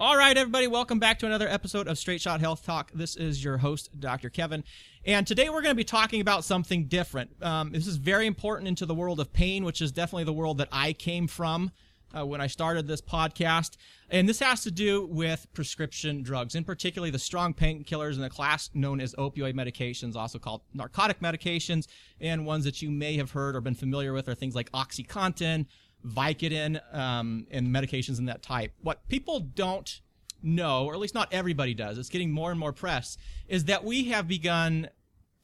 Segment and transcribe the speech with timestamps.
[0.00, 2.90] All right, everybody, welcome back to another episode of Straight Shot Health Talk.
[2.94, 4.30] This is your host, Dr.
[4.30, 4.64] Kevin.
[5.04, 7.30] And today we're going to be talking about something different.
[7.42, 10.56] Um, this is very important into the world of pain, which is definitely the world
[10.56, 11.70] that I came from
[12.16, 13.76] uh, when I started this podcast.
[14.08, 18.30] And this has to do with prescription drugs, in particularly the strong painkillers in the
[18.30, 21.88] class known as opioid medications, also called narcotic medications,
[22.22, 25.66] and ones that you may have heard or been familiar with are things like OxyContin,
[26.06, 28.72] Vicodin, um, and medications in that type.
[28.82, 30.00] What people don't
[30.42, 33.84] know, or at least not everybody does, it's getting more and more press, is that
[33.84, 34.88] we have begun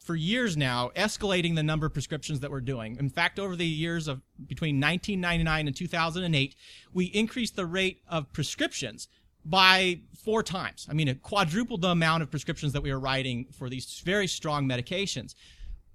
[0.06, 2.96] for years now escalating the number of prescriptions that we're doing.
[2.96, 6.54] In fact, over the years of between 1999 and 2008,
[6.92, 9.08] we increased the rate of prescriptions
[9.44, 10.86] by four times.
[10.88, 14.28] I mean, it quadrupled the amount of prescriptions that we were writing for these very
[14.28, 15.34] strong medications.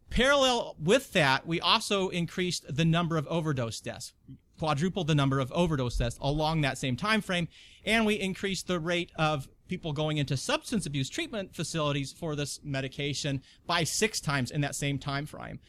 [0.09, 4.13] Parallel with that, we also increased the number of overdose deaths
[4.61, 7.47] quadrupled the number of overdose deaths along that same time frame,
[7.83, 12.59] and we increased the rate of people going into substance abuse treatment facilities for this
[12.63, 15.59] medication by six times in that same time frame.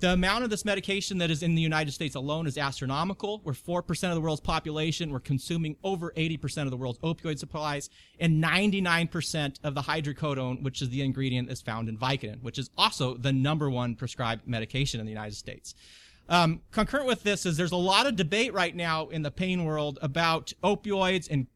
[0.00, 3.42] The amount of this medication that is in the United States alone is astronomical.
[3.44, 5.10] We're 4% of the world's population.
[5.10, 10.80] We're consuming over 80% of the world's opioid supplies and 99% of the hydrocodone, which
[10.80, 15.00] is the ingredient that's found in Vicodin, which is also the number one prescribed medication
[15.00, 15.74] in the United States.
[16.28, 19.64] Um, concurrent with this is there's a lot of debate right now in the pain
[19.64, 21.46] world about opioids and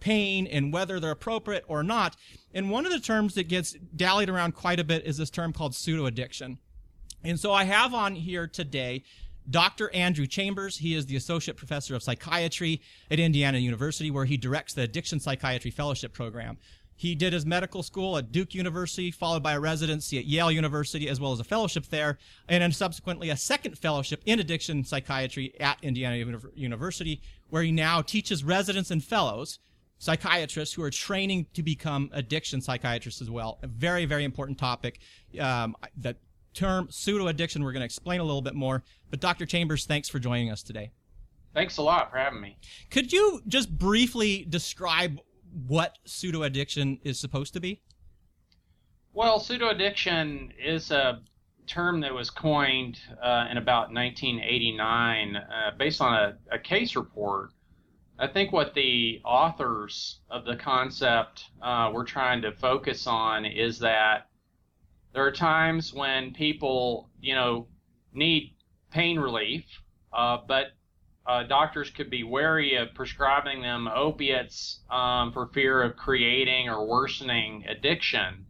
[0.00, 2.16] pain and whether they're appropriate or not.
[2.52, 5.52] And one of the terms that gets dallied around quite a bit is this term
[5.52, 6.58] called pseudo addiction.
[7.24, 9.02] And so I have on here today
[9.50, 9.92] Dr.
[9.94, 10.78] Andrew Chambers.
[10.78, 15.20] He is the Associate Professor of Psychiatry at Indiana University, where he directs the Addiction
[15.20, 16.58] Psychiatry Fellowship Program.
[16.98, 21.08] He did his medical school at Duke University, followed by a residency at Yale University,
[21.08, 22.18] as well as a fellowship there,
[22.48, 26.16] and then subsequently a second fellowship in addiction psychiatry at Indiana
[26.56, 29.60] University, where he now teaches residents and fellows,
[29.98, 33.60] psychiatrists who are training to become addiction psychiatrists as well.
[33.62, 34.98] A very, very important topic.
[35.38, 36.16] Um, the
[36.52, 38.82] term pseudo addiction, we're going to explain a little bit more.
[39.08, 39.46] But Dr.
[39.46, 40.90] Chambers, thanks for joining us today.
[41.54, 42.56] Thanks a lot for having me.
[42.90, 45.20] Could you just briefly describe
[45.66, 47.82] what pseudo addiction is supposed to be?
[49.12, 51.20] Well, pseudo addiction is a
[51.66, 57.50] term that was coined uh, in about 1989 uh, based on a, a, case report.
[58.18, 63.78] I think what the authors of the concept uh, were trying to focus on is
[63.80, 64.28] that
[65.12, 67.68] there are times when people, you know,
[68.12, 68.54] need
[68.90, 69.64] pain relief,
[70.12, 70.68] uh, but
[71.28, 76.86] uh, doctors could be wary of prescribing them opiates um, for fear of creating or
[76.86, 78.46] worsening addiction.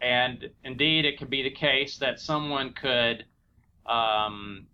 [0.00, 3.26] And indeed, it could be the case that someone could,
[3.84, 4.66] um,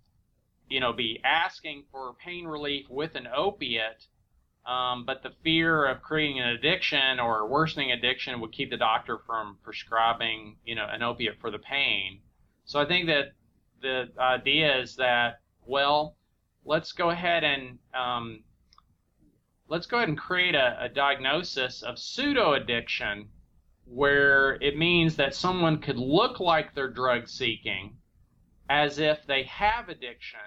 [0.68, 4.06] you know, be asking for pain relief with an opiate,
[4.64, 9.18] um, but the fear of creating an addiction or worsening addiction would keep the doctor
[9.26, 12.20] from prescribing, you know, an opiate for the pain.
[12.64, 13.32] So I think that
[13.80, 16.16] the idea is that, well,
[16.64, 18.42] let's go ahead and um,
[19.68, 23.28] let's go ahead and create a, a diagnosis of pseudo addiction
[23.84, 27.96] where it means that someone could look like they're drug seeking
[28.70, 30.38] as if they have addiction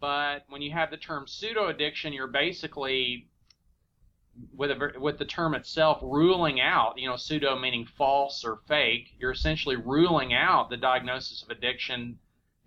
[0.00, 3.28] but when you have the term pseudo addiction you're basically
[4.56, 9.14] with a, with the term itself ruling out you know pseudo meaning false or fake.
[9.18, 12.18] You're essentially ruling out the diagnosis of addiction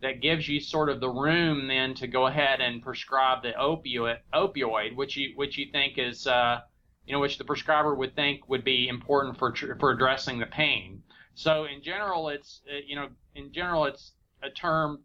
[0.02, 4.20] that gives you sort of the room then to go ahead and prescribe the opioid,
[4.34, 6.60] opioid which you which you think is uh,
[7.06, 11.02] you know which the prescriber would think would be important for for addressing the pain.
[11.36, 14.14] So in general, it's uh, you know in general it's
[14.44, 15.04] a term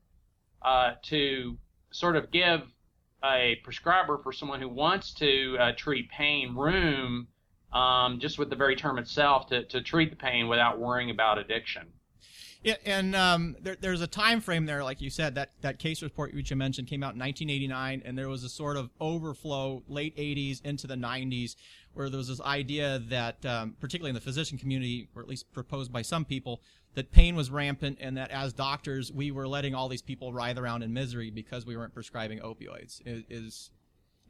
[0.63, 1.57] uh, to
[1.91, 2.61] sort of give
[3.25, 7.29] a prescriber for someone who wants to uh, treat pain room
[7.73, 11.39] um, just with the very term itself to, to treat the pain without worrying about
[11.39, 11.87] addiction.
[12.63, 16.01] Yeah, and um, there, there's a time frame there, like you said, that, that case
[16.01, 19.83] report which you mentioned came out in 1989, and there was a sort of overflow
[19.89, 21.57] late 80s into the 90s,
[21.95, 25.51] where there was this idea that, um, particularly in the physician community, or at least
[25.53, 26.61] proposed by some people,
[26.95, 30.59] that pain was rampant, and that as doctors, we were letting all these people writhe
[30.59, 33.01] around in misery because we weren't prescribing opioids.
[33.05, 33.71] Is, is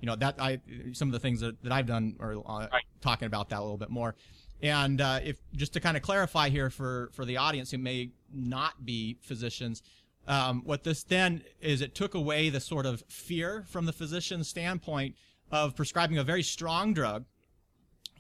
[0.01, 0.61] you know that I
[0.93, 2.67] some of the things that, that I've done are uh,
[3.01, 4.15] talking about that a little bit more.
[4.63, 8.11] And uh, if just to kind of clarify here for for the audience who may
[8.33, 9.83] not be physicians,
[10.29, 14.49] um, what this then is, it took away the sort of fear from the physician's
[14.49, 15.17] standpoint
[15.51, 17.25] of prescribing a very strong drug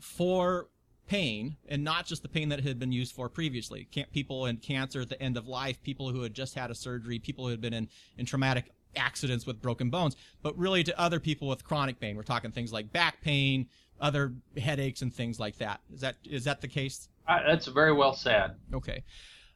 [0.00, 0.68] for
[1.06, 3.88] pain and not just the pain that had been used for previously.
[4.12, 7.18] People in cancer at the end of life, people who had just had a surgery,
[7.18, 7.88] people who had been in,
[8.18, 12.16] in traumatic accidents with broken bones, but really to other people with chronic pain.
[12.16, 13.68] We're talking things like back pain,
[14.02, 15.80] other headaches and things like that.
[15.94, 17.08] Is that is that the case?
[17.26, 18.56] Uh, that's very well said.
[18.74, 19.04] Okay.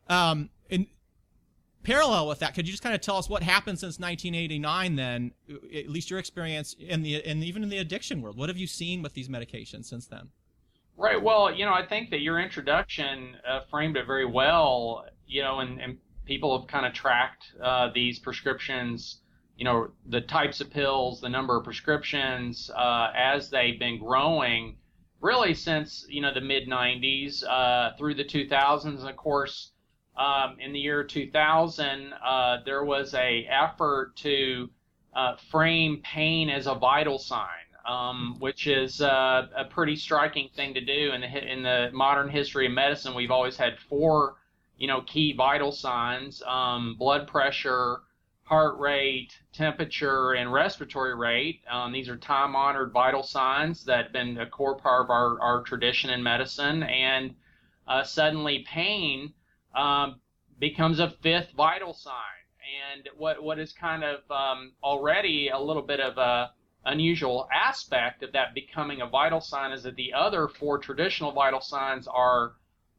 [0.09, 0.87] Um, in
[1.83, 4.97] parallel with that, could you just kind of tell us what happened since 1989?
[4.97, 5.33] Then,
[5.75, 8.69] at least your experience in the and even in the addiction world, what have you
[8.69, 10.29] seen with these medications since then?
[10.97, 11.21] Right.
[11.21, 15.05] Well, you know, I think that your introduction uh, framed it very well.
[15.27, 19.19] You know, and, and people have kind of tracked uh, these prescriptions.
[19.57, 24.77] You know, the types of pills, the number of prescriptions uh, as they've been growing,
[25.21, 29.01] really since you know the mid '90s uh, through the 2000s.
[29.01, 29.73] And of course,
[30.17, 34.71] um, in the year 2000, uh, there was a effort to
[35.15, 40.75] uh, frame pain as a vital sign um, which is uh, a pretty striking thing
[40.75, 43.15] to do in the in the modern history of medicine.
[43.15, 44.37] We've always had four,
[44.77, 48.01] you know, key vital signs: um, blood pressure,
[48.47, 51.63] heart rate, temperature, and respiratory rate.
[51.71, 55.63] Um, these are time-honored vital signs that have been a core part of our, our
[55.63, 56.85] tradition in medicine.
[56.85, 57.35] And
[57.89, 59.35] uh, suddenly, pain
[59.75, 60.21] um,
[60.59, 62.15] becomes a fifth vital sign.
[62.95, 66.51] And what what is kind of um, already a little bit of a
[66.85, 71.61] unusual aspect of that becoming a vital sign is that the other four traditional vital
[71.61, 72.53] signs are,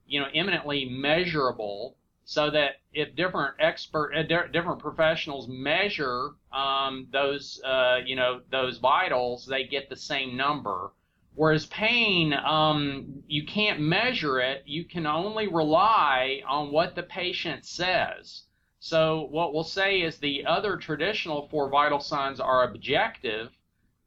[0.05, 1.95] you know, eminently measurable,
[2.29, 4.21] so that if different expert, uh,
[4.51, 10.91] different professionals measure um, those, uh, you know, those vitals, they get the same number.
[11.35, 14.63] Whereas pain, um, you can't measure it.
[14.65, 18.43] You can only rely on what the patient says.
[18.79, 23.51] So what we'll say is the other traditional four vital signs are objective,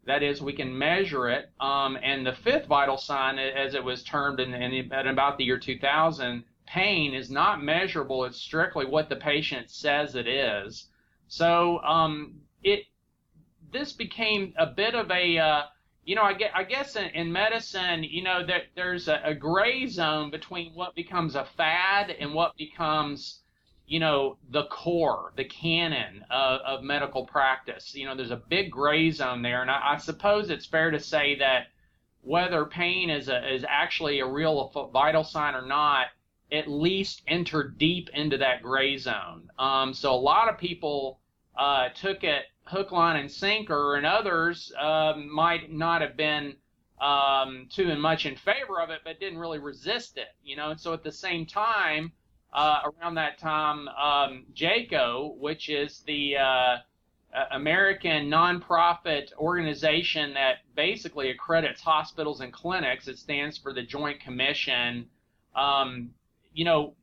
[0.05, 1.51] that is, we can measure it.
[1.59, 5.45] Um, and the fifth vital sign, as it was termed in, in, in about the
[5.45, 8.25] year 2000, pain is not measurable.
[8.25, 10.87] It's strictly what the patient says it is.
[11.29, 12.85] So um, it
[13.73, 15.63] this became a bit of a uh,
[16.05, 19.35] you know I guess, I guess in, in medicine you know that there's a, a
[19.35, 23.41] gray zone between what becomes a fad and what becomes
[23.87, 27.93] you know, the core, the canon of, of medical practice.
[27.93, 31.01] You know, there's a big gray zone there, and I, I suppose it's fair to
[31.01, 31.67] say that
[32.21, 36.07] whether pain is a, is actually a real vital sign or not,
[36.53, 39.51] at least enter deep into that gray zone.
[39.59, 41.21] Um, so a lot of people
[41.57, 46.55] uh, took it hook, line, and sinker, and others uh, might not have been
[47.01, 50.29] um, too much in favor of it, but didn't really resist it.
[50.45, 52.13] You know, and so at the same time
[52.53, 56.77] uh, around that time, um, JCAHO, which is the uh,
[57.53, 63.09] American nonprofit organization that basically accredits hospitals and clinics.
[63.09, 65.07] It stands for the Joint Commission.
[65.55, 66.11] Um,
[66.53, 66.95] you know,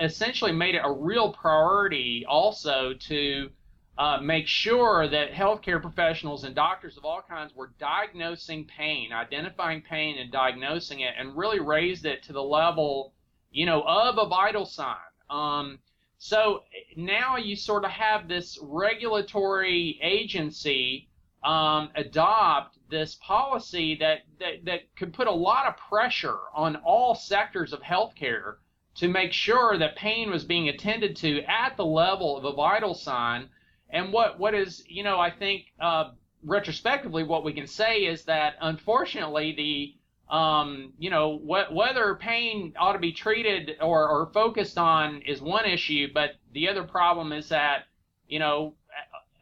[0.00, 3.50] essentially made it a real priority also to
[3.98, 9.80] uh, make sure that healthcare professionals and doctors of all kinds were diagnosing pain, identifying
[9.80, 13.14] pain and diagnosing it, and really raised it to the level
[13.56, 14.96] you know, of a vital sign.
[15.30, 15.78] Um,
[16.18, 21.08] so now you sort of have this regulatory agency
[21.42, 27.14] um, adopt this policy that, that, that could put a lot of pressure on all
[27.14, 28.56] sectors of healthcare
[28.96, 32.94] to make sure that pain was being attended to at the level of a vital
[32.94, 33.48] sign.
[33.90, 36.10] And what, what is, you know, I think uh,
[36.42, 39.94] retrospectively, what we can say is that unfortunately the
[40.28, 45.40] um, you know, wh- whether pain ought to be treated or, or focused on is
[45.40, 47.84] one issue, but the other problem is that,
[48.28, 48.74] you know,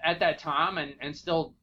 [0.05, 1.55] at that time and, and still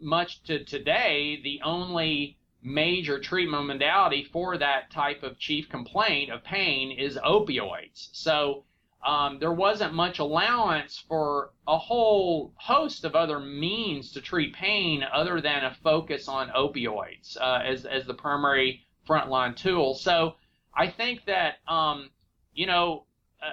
[0.00, 6.42] much to today, the only major treatment modality for that type of chief complaint of
[6.42, 8.08] pain is opioids.
[8.12, 8.64] So
[9.04, 15.04] um, there wasn't much allowance for a whole host of other means to treat pain
[15.12, 19.94] other than a focus on opioids uh, as, as the primary frontline tool.
[19.94, 20.36] So
[20.74, 22.08] I think that, um,
[22.54, 23.04] you know,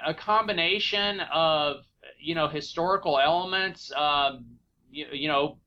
[0.06, 1.84] a, combination of,
[2.18, 4.46] you know, historical elements, um,
[4.90, 5.58] you, you know,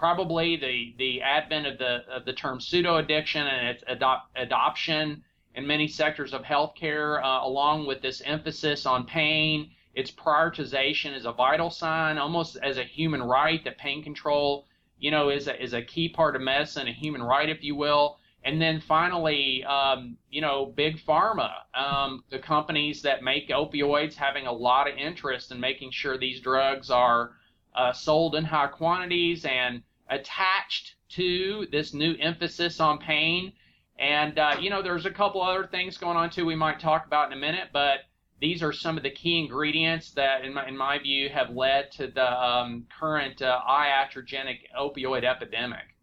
[0.00, 5.22] probably the, the advent of the, of the term pseudo addiction and its adop- adoption
[5.54, 9.70] in many sectors of healthcare, uh, along with this emphasis on pain.
[9.94, 14.66] Its prioritization is a vital sign, almost as a human right, that pain control,
[14.98, 17.76] you know, is a, is a key part of medicine, a human right, if you
[17.76, 18.16] will.
[18.42, 24.46] And then finally, um, you know, big pharma, um, the companies that make opioids having
[24.46, 27.32] a lot of interest in making sure these drugs are
[27.74, 33.52] uh, sold in high quantities and attached to this new emphasis on pain
[34.00, 37.06] and, uh, you know, there's a couple other things going on too we might talk
[37.06, 37.98] about in a minute, but
[38.40, 41.92] these are some of the key ingredients that, in my, in my view, have led
[41.92, 45.94] to the um, current uh, iatrogenic opioid epidemic.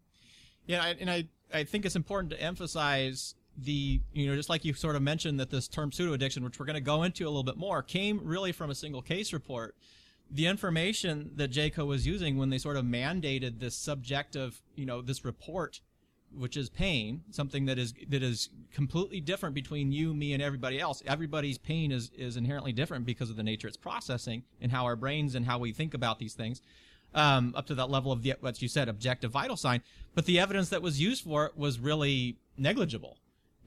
[0.66, 4.74] Yeah, and I I think it's important to emphasize the you know just like you
[4.74, 7.30] sort of mentioned that this term pseudo addiction, which we're going to go into a
[7.30, 9.74] little bit more, came really from a single case report.
[10.30, 15.00] The information that JCAHO was using when they sort of mandated this subjective, you know,
[15.00, 15.80] this report
[16.36, 20.80] which is pain, something that is that is completely different between you, me, and everybody
[20.80, 21.02] else.
[21.06, 24.96] Everybody's pain is is inherently different because of the nature it's processing and how our
[24.96, 26.60] brains and how we think about these things.
[27.14, 29.82] Um, up to that level of the what you said, objective vital sign.
[30.14, 33.16] But the evidence that was used for it was really negligible,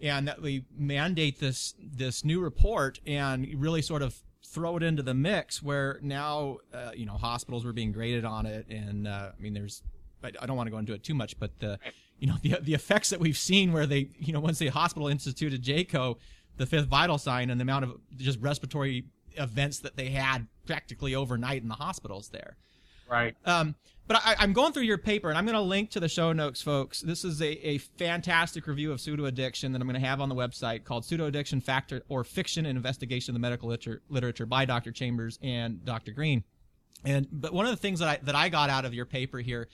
[0.01, 5.03] and that we mandate this this new report and really sort of throw it into
[5.03, 9.29] the mix where now uh, you know hospitals were being graded on it, and uh,
[9.37, 9.83] I mean there's
[10.23, 11.79] I don't want to go into it too much, but the
[12.19, 15.07] you know the the effects that we've seen where they you know once the hospital
[15.07, 16.17] instituted JCAHO,
[16.57, 19.05] the fifth vital sign, and the amount of just respiratory
[19.37, 22.57] events that they had practically overnight in the hospitals there.
[23.09, 23.35] Right.
[23.45, 23.75] Um,
[24.11, 26.33] but I, am going through your paper, and I'm going to link to the show
[26.33, 26.99] notes, folks.
[26.99, 30.27] This is a, a fantastic review of pseudo addiction that I'm going to have on
[30.27, 34.45] the website called Pseudo Addiction Factor or Fiction and Investigation of the Medical Literature, literature
[34.45, 34.91] by Dr.
[34.91, 36.11] Chambers and Dr.
[36.11, 36.43] Greene.
[37.05, 39.39] And but one of the things that I that I got out of your paper
[39.39, 39.69] here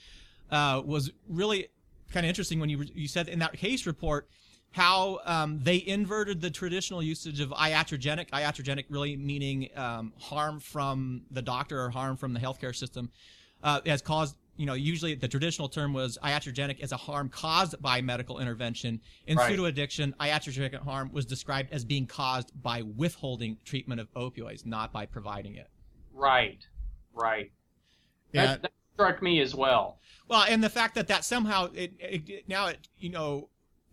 [0.52, 1.66] uh, was really
[2.12, 4.28] kind of interesting when you you said in that case report
[4.70, 8.30] how um, they inverted the traditional usage of iatrogenic.
[8.30, 13.10] Iatrogenic really meaning um, harm from the doctor or harm from the healthcare system
[13.62, 14.36] uh, has caused.
[14.56, 19.00] You know, usually the traditional term was iatrogenic as a harm caused by medical intervention.
[19.28, 19.48] In right.
[19.48, 24.92] pseudo addiction, iatrogenic harm was described as being caused by withholding treatment of opioids, not
[24.92, 25.68] by providing it.
[26.12, 26.66] Right,
[27.12, 27.52] right.
[28.32, 28.46] Yeah.
[28.46, 30.00] That, that struck me as well.
[30.26, 33.48] Well, and the fact that that somehow it, it, now it you know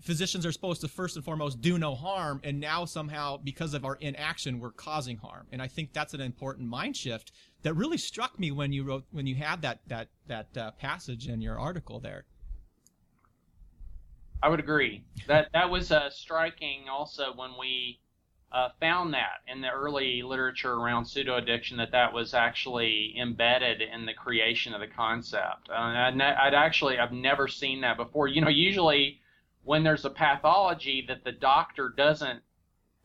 [0.06, 3.84] physicians are supposed to first and foremost do no harm, and now somehow because of
[3.84, 7.32] our inaction we're causing harm, and I think that's an important mind shift
[7.64, 11.28] that really struck me when you wrote when you had that that that uh, passage
[11.28, 12.26] in your article there.
[14.44, 18.00] I would agree that that was uh, striking also when we
[18.52, 23.82] uh, found that in the early literature around pseudo addiction that that was actually embedded
[23.82, 25.68] in the creation of the concept.
[25.70, 28.28] Uh, I'd, I'd, actually I've never seen that before.
[28.28, 29.20] You know, usually
[29.66, 32.42] when there's a pathology that the doctor doesn't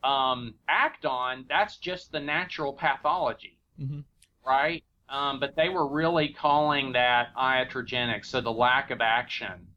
[0.03, 3.99] um, act on, that's just the natural pathology, mm-hmm.
[4.47, 4.83] right?
[5.09, 9.67] Um, but they were really calling that iatrogenic, so the lack of action.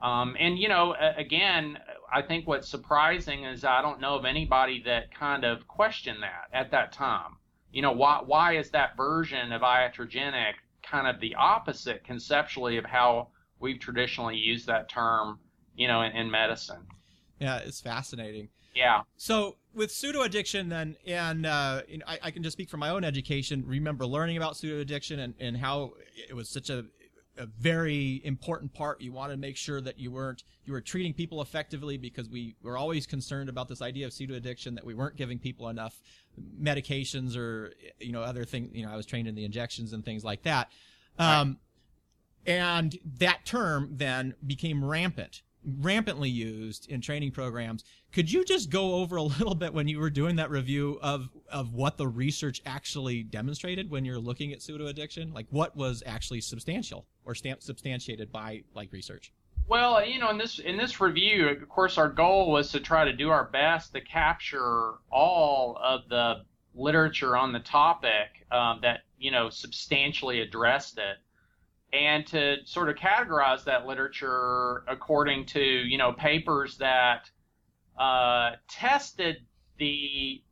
[0.00, 1.78] Um, and you know, again,
[2.12, 6.48] I think what's surprising is I don't know of anybody that kind of questioned that
[6.52, 7.36] at that time.
[7.72, 10.52] You know, why why is that version of iatrogenic
[10.82, 13.28] kind of the opposite conceptually of how
[13.58, 15.40] we've traditionally used that term,
[15.76, 16.80] you know, in, in medicine?
[17.38, 18.48] Yeah, it's fascinating.
[18.74, 19.02] Yeah.
[19.16, 23.04] So with pseudo addiction, then, and uh, I, I, can just speak from my own
[23.04, 23.64] education.
[23.66, 25.94] Remember learning about pseudo addiction and, and how
[26.28, 26.84] it was such a
[27.38, 29.00] a very important part.
[29.00, 32.56] You want to make sure that you weren't you were treating people effectively because we
[32.62, 36.00] were always concerned about this idea of pseudo addiction that we weren't giving people enough
[36.60, 38.70] medications or you know other things.
[38.74, 40.70] You know, I was trained in the injections and things like that.
[41.18, 41.58] Um,
[42.46, 47.84] and that term then became rampant rampantly used in training programs.
[48.12, 51.28] Could you just go over a little bit when you were doing that review of
[51.50, 55.32] of what the research actually demonstrated when you're looking at pseudo addiction?
[55.32, 59.32] Like what was actually substantial or stamp substantiated by like research?
[59.68, 63.04] Well, you know, in this in this review, of course, our goal was to try
[63.04, 66.44] to do our best to capture all of the
[66.74, 71.16] literature on the topic um, that you know substantially addressed it
[71.92, 77.30] and to sort of categorize that literature according to you know papers that
[77.98, 79.36] uh, tested
[79.78, 80.42] the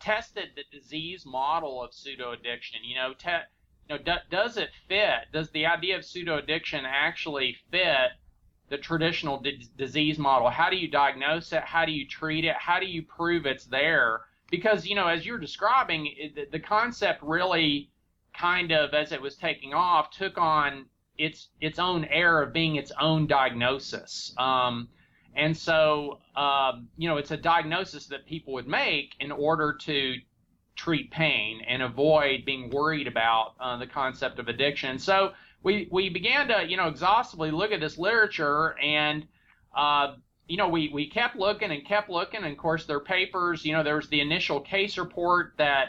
[0.00, 2.80] tested the disease model of pseudo addiction.
[2.84, 3.48] You know, te-
[3.88, 5.32] you know, do, does it fit?
[5.32, 8.12] Does the idea of pseudo addiction actually fit
[8.68, 10.50] the traditional d- disease model?
[10.50, 11.62] How do you diagnose it?
[11.62, 12.56] How do you treat it?
[12.56, 14.20] How do you prove it's there?
[14.50, 17.90] Because you know, as you're describing, it, the concept really
[18.38, 22.76] kind of as it was taking off took on its its own air of being
[22.76, 24.32] its own diagnosis.
[24.38, 24.88] Um,
[25.34, 30.14] and so, um, you know, it's a diagnosis that people would make in order to
[30.76, 34.98] treat pain and avoid being worried about uh, the concept of addiction.
[34.98, 39.26] So we we began to you know exhaustively look at this literature and.
[39.76, 40.14] Uh,
[40.48, 43.66] you know, we, we kept looking and kept looking, and of course, their papers.
[43.66, 45.88] You know, there was the initial case report that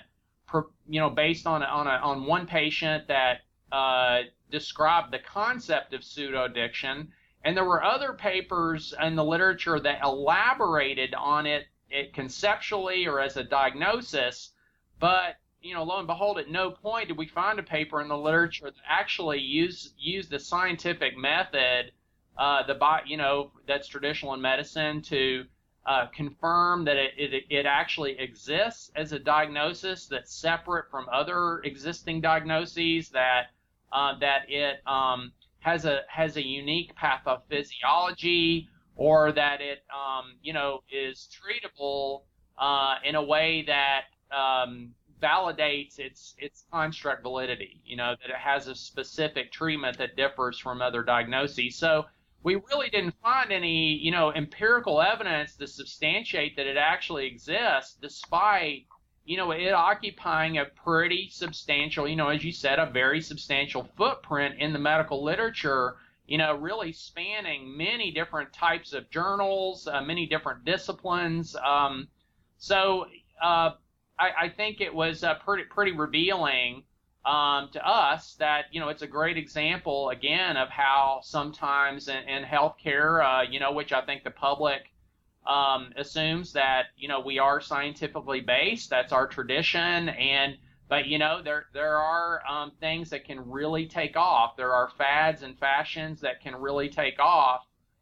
[0.87, 3.41] you know, based on on a, on one patient that
[3.71, 7.11] uh, described the concept of pseudo addiction,
[7.43, 13.19] and there were other papers in the literature that elaborated on it, it conceptually or
[13.19, 14.51] as a diagnosis.
[14.99, 18.07] But you know, lo and behold, at no point did we find a paper in
[18.07, 21.91] the literature that actually used used the scientific method
[22.39, 25.45] uh, the you know that's traditional in medicine to
[25.89, 31.61] uh, confirm that it, it, it actually exists as a diagnosis that's separate from other
[31.63, 33.47] existing diagnoses that
[33.91, 35.31] uh, that it um,
[35.61, 42.21] has a has a unique pathophysiology or that it um, you know is treatable
[42.59, 47.81] uh, in a way that um, validates its its construct validity.
[47.83, 51.77] You know that it has a specific treatment that differs from other diagnoses.
[51.77, 52.05] So
[52.43, 57.97] we really didn't find any you know empirical evidence to substantiate that it actually exists,
[58.01, 58.85] despite
[59.25, 63.89] you know it occupying a pretty substantial, you know, as you said, a very substantial
[63.97, 65.95] footprint in the medical literature
[66.29, 71.55] you know, really spanning many different types of journals, uh, many different disciplines.
[71.55, 72.07] Um,
[72.59, 73.07] so
[73.41, 73.71] uh,
[74.19, 76.83] I, I, think it was uh, pretty pretty revealing
[77.29, 82.17] um, to us that you know it's a great example again of how sometimes in,
[82.27, 84.91] in healthcare, uh, you know, which I think the public
[85.45, 88.89] um, assumes that you know we are scientifically based.
[88.89, 90.57] That's our tradition and
[90.87, 94.57] but you know, there there are um, things that can really take off.
[94.57, 97.61] There are fads and fashions that can really take off.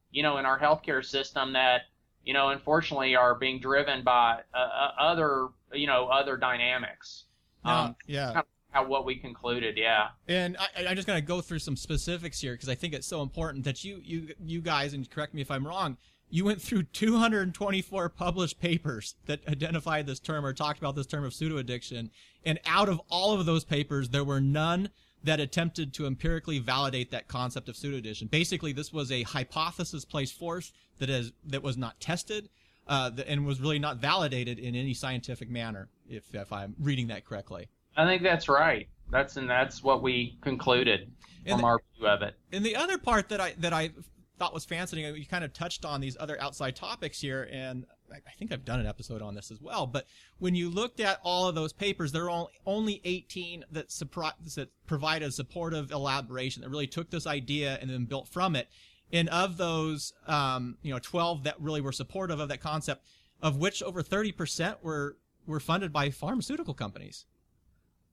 [0.10, 1.82] You know, in our healthcare system that
[2.24, 7.26] you know, unfortunately, are being driven by uh, uh other you know other dynamics.
[7.66, 8.28] Um, yeah.
[8.28, 10.10] Kind of what we concluded, yeah.
[10.28, 13.22] And I, I'm just gonna go through some specifics here because I think it's so
[13.22, 15.98] important that you you you guys and correct me if I'm wrong
[16.30, 21.24] you went through 224 published papers that identified this term or talked about this term
[21.24, 22.12] of pseudo addiction.
[22.46, 24.90] And out of all of those papers, there were none
[25.24, 28.28] that attempted to empirically validate that concept of pseudo addiction.
[28.28, 32.50] Basically, this was a hypothesis placed forth that is that was not tested
[32.88, 35.90] uh, and was really not validated in any scientific manner.
[36.10, 38.88] If if I'm reading that correctly, I think that's right.
[39.10, 41.12] That's and that's what we concluded
[41.48, 42.36] from the, our view of it.
[42.52, 43.92] And the other part that I that I
[44.38, 45.16] thought was fascinating.
[45.16, 48.80] You kind of touched on these other outside topics here, and I think I've done
[48.80, 49.88] an episode on this as well.
[49.88, 50.06] But
[50.40, 55.24] when you looked at all of those papers, there are only 18 that, that provide
[55.24, 58.70] a supportive elaboration that really took this idea and then built from it.
[59.12, 63.04] And of those, um, you know, 12 that really were supportive of that concept,
[63.42, 67.26] of which over 30% were were funded by pharmaceutical companies.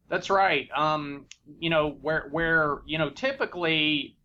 [0.09, 0.69] That's right.
[0.75, 1.27] Um,
[1.59, 4.17] you know, where where you know typically.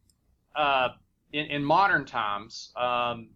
[0.56, 0.90] Uh,
[1.32, 3.30] in, in modern times, um,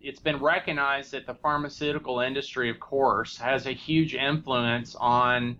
[0.00, 5.58] it's been recognized that the pharmaceutical industry, of course, has a huge influence on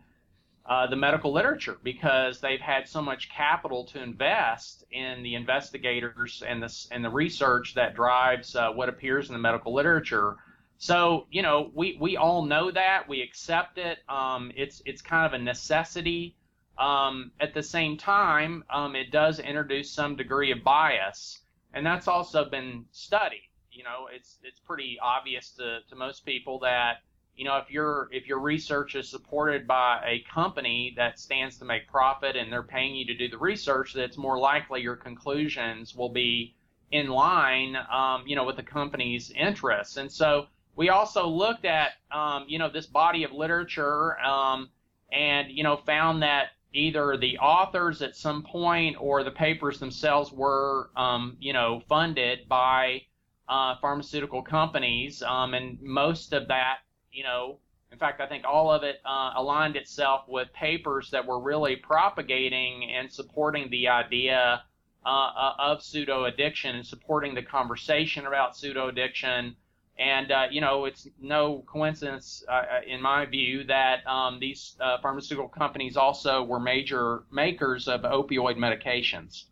[0.66, 6.42] uh, the medical literature because they've had so much capital to invest in the investigators
[6.46, 10.36] and the and the research that drives uh, what appears in the medical literature.
[10.78, 13.98] So you know, we we all know that we accept it.
[14.08, 16.36] Um, it's it's kind of a necessity.
[16.78, 21.40] Um, at the same time, um, it does introduce some degree of bias
[21.74, 23.48] and that's also been studied.
[23.70, 27.02] You know, it's it's pretty obvious to, to most people that
[27.36, 31.64] you know if your if your research is supported by a company that stands to
[31.64, 34.96] make profit and they're paying you to do the research, that it's more likely your
[34.96, 36.54] conclusions will be
[36.90, 39.98] in line, um, you know, with the company's interests.
[39.98, 40.46] And so
[40.78, 44.70] we also looked at um, you know this body of literature um,
[45.12, 50.30] and you know found that either the authors at some point or the papers themselves
[50.32, 53.02] were, um, you know, funded by
[53.48, 56.78] uh, pharmaceutical companies, um, and most of that,
[57.10, 57.58] you know,
[57.90, 61.74] in fact, I think all of it uh, aligned itself with papers that were really
[61.74, 64.62] propagating and supporting the idea
[65.06, 69.56] uh, uh of pseudo addiction and supporting the conversation about pseudo addiction
[69.98, 74.76] and uh, you know, it's no coincidence, uh, uh, in my view, that um, these
[74.80, 79.44] uh, pharmaceutical companies also were major makers of opioid medications.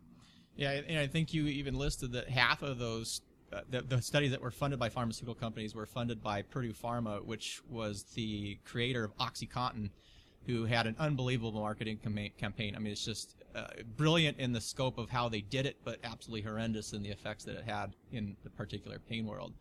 [0.54, 3.20] Yeah, and I think you even listed that half of those,
[3.52, 7.22] uh, the, the, studies that were funded by pharmaceutical companies were funded by Purdue Pharma,
[7.22, 9.90] which was the creator of OxyContin,
[10.46, 12.74] who had an unbelievable marketing com- campaign.
[12.74, 15.98] I mean, it's just uh, brilliant in the scope of how they did it, but
[16.04, 19.52] absolutely horrendous in the effects that it had in the particular pain world.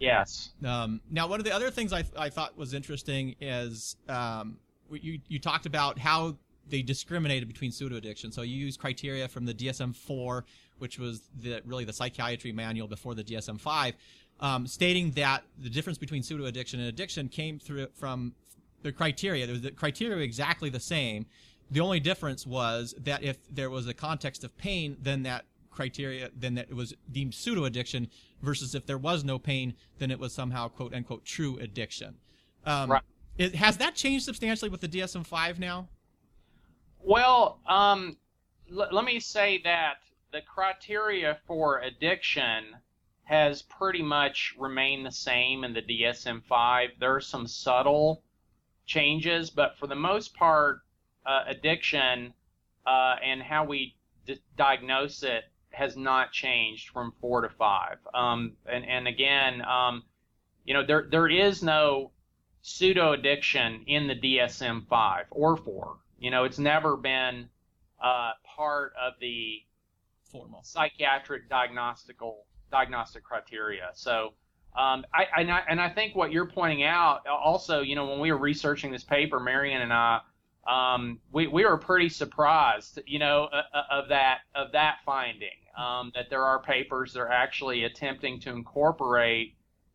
[0.00, 0.50] Yes.
[0.64, 4.58] Um, now, one of the other things I, I thought was interesting is um,
[4.90, 6.36] you, you talked about how
[6.68, 8.30] they discriminated between pseudo addiction.
[8.30, 10.44] So you used criteria from the DSM 4,
[10.78, 13.94] which was the, really the psychiatry manual before the DSM 5,
[14.40, 18.34] um, stating that the difference between pseudo addiction and addiction came through from
[18.82, 19.46] the criteria.
[19.46, 21.26] The criteria were exactly the same.
[21.70, 25.44] The only difference was that if there was a context of pain, then that
[25.78, 28.08] criteria, then that it was deemed pseudo addiction
[28.42, 32.16] versus if there was no pain, then it was somehow quote unquote true addiction.
[32.66, 33.02] Um, right.
[33.36, 35.86] It, has that changed substantially with the DSM 5 now?
[37.00, 38.16] Well, um,
[38.76, 39.98] l- let me say that
[40.32, 42.74] the criteria for addiction
[43.22, 46.88] has pretty much remained the same in the DSM-5.
[46.98, 48.24] There are some subtle
[48.84, 50.80] changes, but for the most part,
[51.24, 52.34] uh, addiction
[52.84, 53.94] uh, and how we
[54.26, 57.98] d- diagnose it has not changed from four to five.
[58.14, 60.02] Um, and, and again, um,
[60.64, 62.10] you know, there there is no
[62.62, 65.96] pseudo addiction in the DSM-5 or four.
[66.18, 67.48] You know, it's never been
[68.02, 69.62] uh, part of the
[70.30, 70.62] Formal.
[70.62, 73.90] psychiatric diagnostical diagnostic criteria.
[73.94, 74.34] So,
[74.76, 78.20] um, I, and I and I think what you're pointing out also, you know, when
[78.20, 80.20] we were researching this paper, Marion and I,
[80.68, 85.48] um, we we were pretty surprised, you know, uh, uh, of that of that finding
[85.76, 89.54] um, that there are papers that are actually attempting to incorporate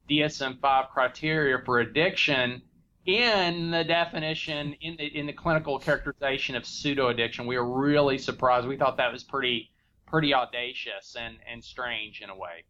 [0.09, 2.61] DSM-5 criteria for addiction
[3.05, 7.45] in the definition in the in the clinical characterization of pseudo addiction.
[7.45, 8.67] We were really surprised.
[8.67, 9.69] We thought that was pretty
[10.07, 12.63] pretty audacious and and strange in a way.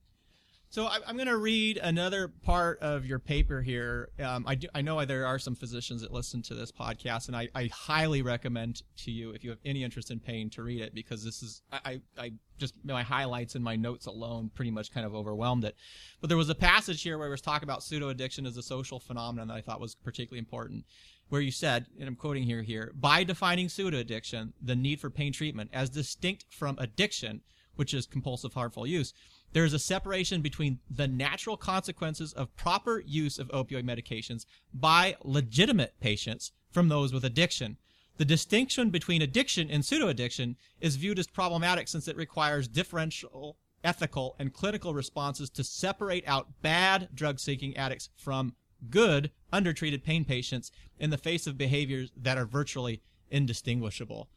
[0.73, 4.09] So I, am going to read another part of your paper here.
[4.19, 7.37] Um, I, do, I know there are some physicians that listen to this podcast, and
[7.37, 10.81] I, I, highly recommend to you, if you have any interest in pain, to read
[10.81, 14.91] it because this is I, I just my highlights and my notes alone pretty much
[14.91, 15.75] kind of overwhelmed it.
[16.19, 18.63] But there was a passage here where it was talking about pseudo addiction as a
[18.63, 20.85] social phenomenon that I thought was particularly important,
[21.29, 25.11] where you said, and I'm quoting here here, by defining pseudo addiction, the need for
[25.11, 27.41] pain treatment as distinct from addiction,
[27.75, 29.13] which is compulsive harmful use
[29.53, 35.15] there is a separation between the natural consequences of proper use of opioid medications by
[35.23, 37.77] legitimate patients from those with addiction.
[38.17, 44.35] The distinction between addiction and pseudoaddiction is viewed as problematic since it requires differential ethical
[44.39, 48.55] and clinical responses to separate out bad drug seeking addicts from
[48.89, 54.29] good undertreated pain patients in the face of behaviors that are virtually indistinguishable.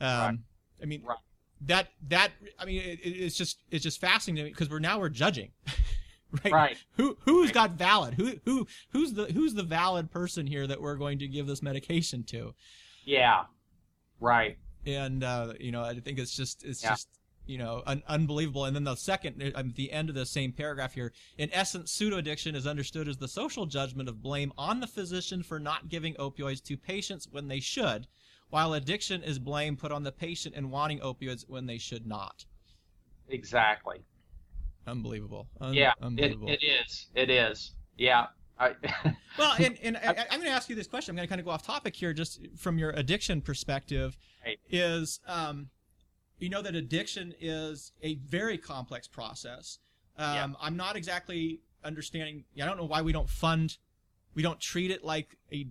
[0.00, 0.38] Um, right.
[0.82, 1.18] I mean, right
[1.66, 5.50] that that I mean it, it's just it's just fascinating because we're now we're judging.
[6.44, 6.52] right?
[6.52, 6.76] right?
[6.96, 7.54] Who who's right.
[7.54, 8.14] got valid?
[8.14, 11.62] Who who who's the who's the valid person here that we're going to give this
[11.62, 12.54] medication to?
[13.04, 13.44] Yeah,
[14.20, 14.58] right.
[14.86, 16.90] And uh, you know, I think it's just it's yeah.
[16.90, 17.08] just
[17.46, 18.64] you know un- unbelievable.
[18.64, 21.92] And then the second, at um, the end of the same paragraph here, in essence,
[21.92, 25.88] pseudo addiction is understood as the social judgment of blame on the physician for not
[25.88, 28.06] giving opioids to patients when they should
[28.52, 32.44] while addiction is blame put on the patient in wanting opioids when they should not.
[33.30, 34.04] Exactly.
[34.86, 35.48] Unbelievable.
[35.62, 36.50] Un- yeah, unbelievable.
[36.50, 37.06] It, it is.
[37.14, 37.72] It is.
[37.96, 38.26] Yeah.
[38.58, 38.74] I
[39.38, 41.12] well, and, and I, am going to ask you this question.
[41.12, 44.18] I'm going to kind of go off topic here, just from your addiction perspective.
[44.44, 44.58] Right.
[44.68, 45.70] Is um,
[46.38, 49.78] you know that addiction is a very complex process.
[50.18, 50.48] Um, yeah.
[50.60, 52.44] I'm not exactly understanding.
[52.60, 53.78] I don't know why we don't fund,
[54.34, 55.68] we don't treat it like a,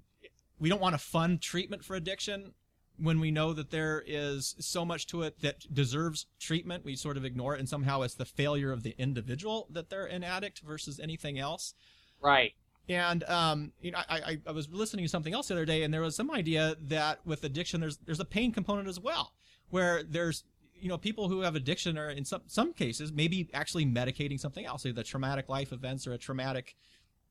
[0.58, 2.54] we don't want to fund treatment for addiction
[3.02, 7.18] when we know that there is so much to it that deserves treatment, we sort
[7.18, 10.62] of ignore it, and somehow it's the failure of the individual that they're an addict
[10.62, 11.74] versus anything else.
[12.22, 12.54] Right.
[12.88, 15.84] And um, you know, I, I, I was listening to something else the other day,
[15.84, 19.34] and there was some idea that with addiction, there's there's a pain component as well,
[19.70, 20.44] where there's
[20.76, 24.66] you know people who have addiction are in some some cases maybe actually medicating something
[24.66, 26.76] else, either traumatic life events or a traumatic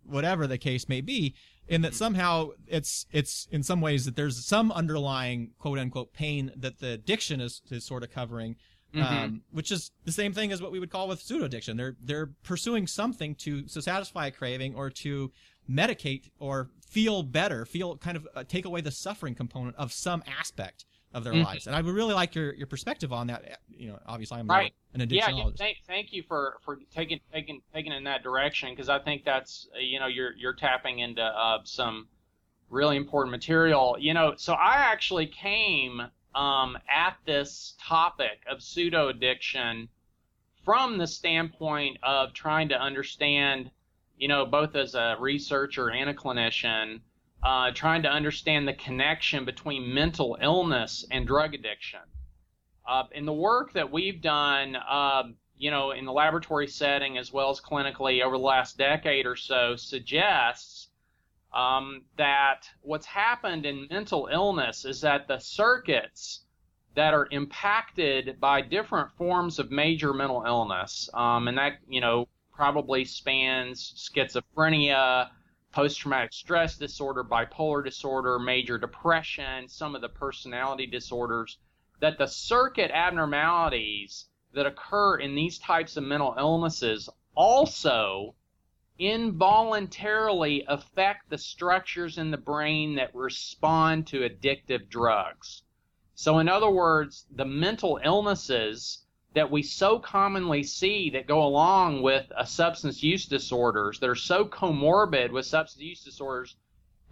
[0.05, 1.35] whatever the case may be,
[1.71, 1.97] in that mm-hmm.
[1.97, 6.91] somehow it's it's in some ways that there's some underlying quote unquote pain that the
[6.91, 8.57] addiction is, is sort of covering.
[8.93, 9.17] Mm-hmm.
[9.17, 11.77] Um, which is the same thing as what we would call with pseudo addiction.
[11.77, 15.31] They're they're pursuing something to, to satisfy a craving or to
[15.71, 20.25] medicate or feel better, feel kind of uh, take away the suffering component of some
[20.27, 21.45] aspect of their mm-hmm.
[21.45, 21.67] lives.
[21.67, 23.61] And I would really like your, your perspective on that.
[23.69, 24.73] You know, obviously I'm right.
[24.95, 25.59] an addictionologist.
[25.59, 29.25] Yeah, thank, thank you for, for taking taking taking in that direction because I think
[29.25, 32.07] that's uh, you know you're you're tapping into uh, some
[32.69, 33.97] really important material.
[33.99, 36.03] You know, so I actually came
[36.35, 39.89] um, at this topic of pseudo addiction
[40.65, 43.71] from the standpoint of trying to understand,
[44.17, 47.01] you know, both as a researcher and a clinician
[47.43, 52.01] uh, trying to understand the connection between mental illness and drug addiction.
[52.87, 55.23] Uh, in the work that we've done, uh,
[55.57, 59.37] you know, in the laboratory setting as well as clinically over the last decade or
[59.37, 60.89] so, suggests
[61.53, 66.45] um, that what's happened in mental illness is that the circuits
[66.95, 72.27] that are impacted by different forms of major mental illness, um, and that you know
[72.53, 75.29] probably spans schizophrenia,
[75.73, 81.59] post traumatic stress disorder, bipolar disorder, major depression, some of the personality disorders,
[82.01, 88.35] that the circuit abnormalities that occur in these types of mental illnesses also
[88.99, 95.63] involuntarily affect the structures in the brain that respond to addictive drugs.
[96.15, 102.03] So, in other words, the mental illnesses that we so commonly see that go along
[102.03, 106.57] with uh, substance use disorders that are so comorbid with substance use disorders,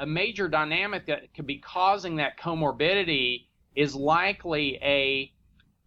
[0.00, 5.33] a major dynamic that could be causing that comorbidity is likely a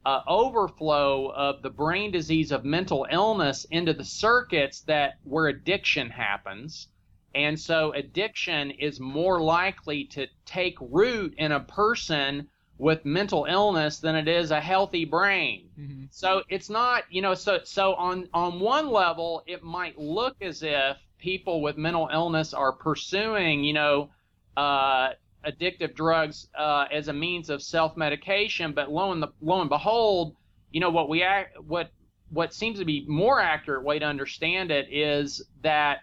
[0.06, 6.10] uh, overflow of the brain disease of mental illness into the circuits that where addiction
[6.10, 6.88] happens.
[7.36, 12.48] And so addiction is more likely to take root in a person
[12.82, 15.70] with mental illness than it is a healthy brain.
[15.80, 16.06] Mm-hmm.
[16.10, 20.64] So it's not, you know, so so on on one level it might look as
[20.64, 24.10] if people with mental illness are pursuing, you know,
[24.58, 25.10] uh,
[25.46, 30.36] addictive drugs uh, as a means of self-medication, but lo and the, lo and behold,
[30.72, 31.92] you know what we act, what
[32.32, 36.00] what seems to be more accurate way to understand it is that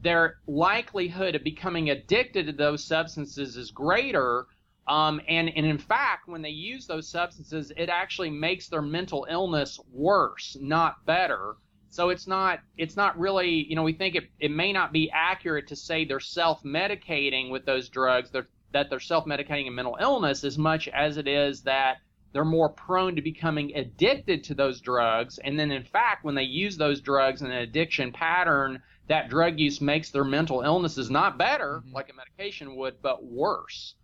[0.00, 4.46] their likelihood of becoming addicted to those substances is greater.
[4.88, 9.26] Um, and, and in fact, when they use those substances, it actually makes their mental
[9.28, 11.56] illness worse, not better.
[11.88, 15.10] So it's not it's not really you know we think it, it may not be
[15.10, 18.30] accurate to say they're self medicating with those drugs.
[18.30, 21.98] They're that they're self-medicating a mental illness as much as it is that
[22.32, 25.38] they're more prone to becoming addicted to those drugs.
[25.38, 29.58] And then, in fact, when they use those drugs in an addiction pattern, that drug
[29.58, 31.94] use makes their mental illnesses not better, mm-hmm.
[31.94, 33.94] like a medication would, but worse.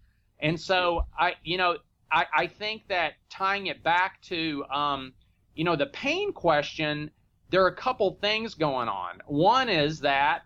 [0.42, 1.78] And so, I, you know,
[2.10, 5.14] I, I think that tying it back to, um,
[5.54, 7.10] you know, the pain question,
[7.50, 9.20] there are a couple things going on.
[9.26, 10.42] One is that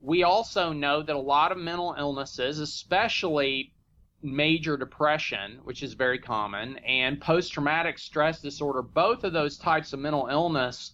[0.00, 3.74] we also know that a lot of mental illnesses, especially
[4.22, 9.92] major depression, which is very common, and post traumatic stress disorder, both of those types
[9.92, 10.92] of mental illness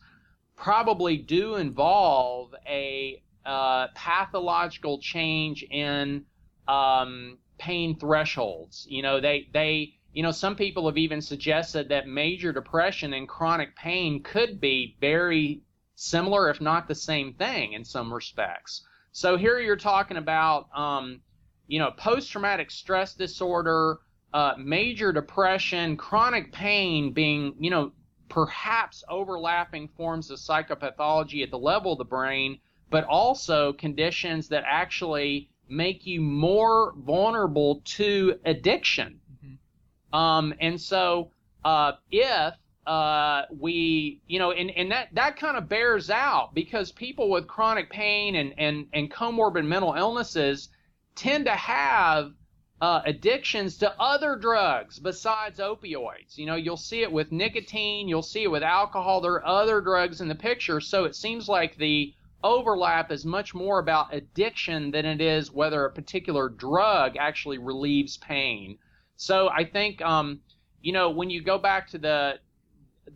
[0.56, 6.24] probably do involve a uh, pathological change in
[6.66, 8.86] um, pain thresholds.
[8.88, 13.28] You know, they, they, you know, some people have even suggested that major depression and
[13.28, 15.62] chronic pain could be very
[15.94, 18.86] similar, if not the same thing in some respects.
[19.12, 21.20] So here you're talking about, um,
[21.66, 23.98] you know, post-traumatic stress disorder,
[24.32, 27.92] uh, major depression, chronic pain being, you know,
[28.28, 32.58] perhaps overlapping forms of psychopathology at the level of the brain,
[32.90, 39.20] but also conditions that actually make you more vulnerable to addiction.
[39.44, 40.16] Mm-hmm.
[40.16, 41.30] Um, and so,
[41.64, 42.54] uh, if
[42.86, 47.48] uh, we, you know, and, and that, that kind of bears out because people with
[47.48, 50.68] chronic pain and, and, and comorbid mental illnesses
[51.16, 52.32] tend to have
[52.80, 56.36] uh, addictions to other drugs besides opioids.
[56.36, 59.20] You know, you'll see it with nicotine, you'll see it with alcohol.
[59.20, 60.80] There are other drugs in the picture.
[60.80, 65.84] So it seems like the overlap is much more about addiction than it is whether
[65.84, 68.78] a particular drug actually relieves pain.
[69.16, 70.40] So I think, um,
[70.82, 72.34] you know, when you go back to the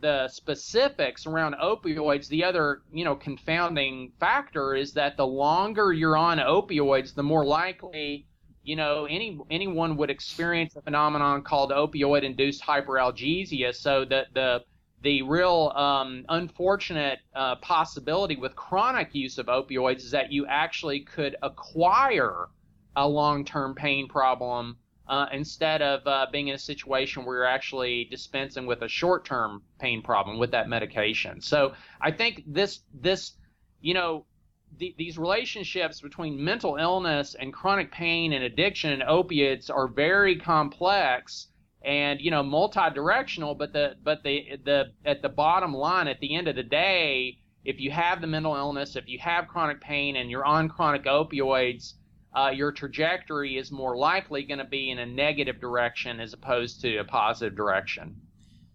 [0.01, 6.17] the specifics around opioids, the other, you know, confounding factor is that the longer you're
[6.17, 8.27] on opioids, the more likely,
[8.63, 13.75] you know, any anyone would experience a phenomenon called opioid-induced hyperalgesia.
[13.75, 14.63] So the the
[15.03, 21.01] the real um, unfortunate uh, possibility with chronic use of opioids is that you actually
[21.01, 22.49] could acquire
[22.97, 24.77] a long-term pain problem
[25.09, 29.63] uh, instead of uh, being in a situation where you're actually dispensing with a short-term
[29.79, 31.41] pain problem with that medication.
[31.41, 33.33] So I think this this
[33.81, 34.27] you know
[34.79, 40.37] the, these relationships between mental illness and chronic pain and addiction and opiates are very
[40.37, 41.49] complex
[41.83, 46.35] and you know multi-directional but the but the the at the bottom line at the
[46.35, 50.17] end of the day if you have the mental illness if you have chronic pain
[50.17, 51.95] and you're on chronic opioids
[52.33, 56.81] uh, your trajectory is more likely going to be in a negative direction as opposed
[56.81, 58.15] to a positive direction.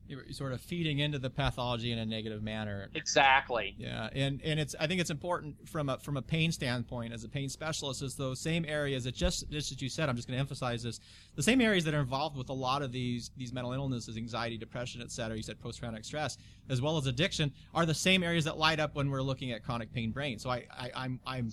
[0.07, 2.89] You're sort of feeding into the pathology in a negative manner.
[2.93, 3.75] Exactly.
[3.77, 7.23] Yeah, and and it's I think it's important from a from a pain standpoint as
[7.23, 10.27] a pain specialist is those same areas that just just as you said I'm just
[10.27, 10.99] going to emphasize this
[11.35, 14.57] the same areas that are involved with a lot of these these mental illnesses anxiety
[14.57, 16.37] depression etc you said post traumatic stress
[16.69, 19.63] as well as addiction are the same areas that light up when we're looking at
[19.63, 21.51] chronic pain brain so I, I I'm I'm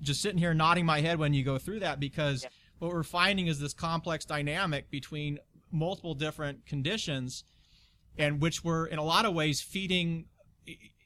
[0.00, 2.48] just sitting here nodding my head when you go through that because yeah.
[2.80, 5.38] what we're finding is this complex dynamic between
[5.70, 7.44] multiple different conditions
[8.18, 10.26] and which we're in a lot of ways feeding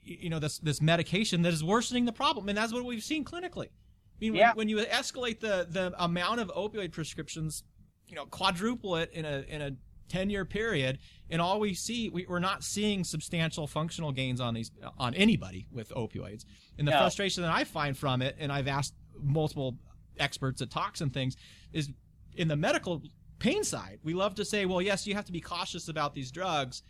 [0.03, 3.25] you know this this medication that is worsening the problem and that's what we've seen
[3.25, 3.69] clinically
[4.17, 4.49] I mean, yeah.
[4.49, 7.65] when, when you escalate the, the amount of opioid prescriptions,
[8.09, 9.73] you know, quadruple it in a in a
[10.09, 10.99] 10 year period
[11.31, 15.67] and all we see we, are not seeing substantial functional gains on these on anybody
[15.73, 16.45] with opioids
[16.79, 16.99] and the no.
[16.99, 19.77] frustration that i find from it and i've asked multiple
[20.21, 21.37] experts at talks and things
[21.73, 21.91] is
[22.37, 23.03] in the medical
[23.39, 26.31] pain side we love to say well yes you have to be cautious about these
[26.31, 26.83] drugs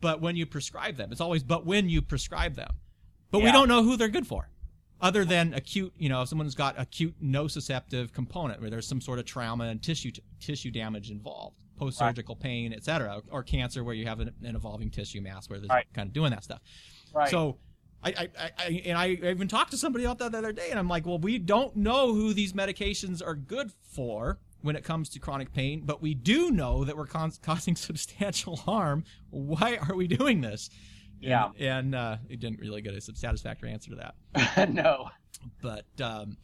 [0.00, 1.10] but when you prescribe them.
[1.10, 2.70] It's always but when you prescribe them.
[3.30, 4.48] But we don't know who they're good for.
[5.00, 9.18] Other than acute, you know, if someone's got acute nociceptive component where there's some sort
[9.18, 14.06] of trauma and tissue tissue damage involved, post-surgical pain, et cetera, or cancer where you
[14.06, 15.86] have an, an evolving tissue mass where they're Right.
[15.94, 16.60] kind of doing that stuff.
[17.14, 17.28] Right.
[17.30, 17.58] So,
[18.02, 20.68] I, I, I, I and I even talked to somebody about that the other day,
[20.70, 24.84] and I'm like, well, we don't know who these medications are good for when it
[24.84, 27.06] comes to chronic pain, but we do know that we're
[27.42, 29.04] causing substantial harm.
[29.30, 30.68] Why are we doing this?
[31.20, 31.50] Yeah.
[31.58, 34.74] And, and uh, it didn't really get a satisfactory answer to that.
[34.74, 35.08] no.
[35.62, 36.36] But um,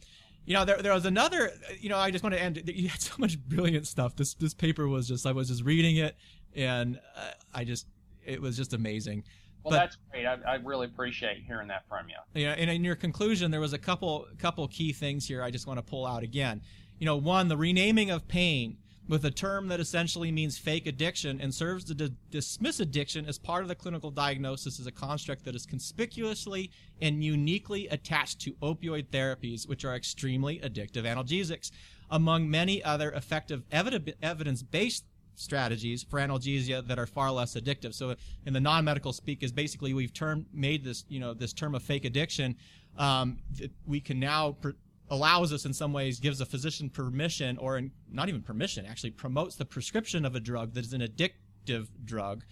[0.44, 1.50] you know, there there was another.
[1.78, 2.62] You know, I just want to end.
[2.66, 4.16] You had so much brilliant stuff.
[4.16, 5.26] This this paper was just.
[5.26, 6.16] I was just reading it,
[6.54, 7.87] and uh, I just
[8.24, 9.24] it was just amazing.
[9.62, 10.26] Well, But- that's great.
[10.26, 12.16] I, I really appreciate hearing that from you.
[12.35, 15.42] Yeah, and in your conclusion, there was a couple couple key things here.
[15.42, 16.62] I just want to pull out again.
[17.03, 18.77] You know, one, the renaming of pain
[19.09, 23.41] with a term that essentially means fake addiction and serves to di- dismiss addiction as
[23.41, 28.53] part of the clinical diagnosis is a construct that is conspicuously and uniquely attached to
[28.62, 31.73] opioid therapies, which are extremely addictive analgesics,
[32.09, 37.95] among many other effective evidence based strategies for analgesia that are far less addictive.
[37.95, 38.15] So
[38.47, 41.83] in the non-medical speak is basically we've term made this, you know, this term of
[41.83, 42.55] fake addiction.
[42.97, 43.38] Um,
[43.87, 44.71] we can now pr-
[45.12, 49.11] allows us in some ways gives a physician permission or in, not even permission actually
[49.11, 52.42] promotes the prescription of a drug that is an addictive drug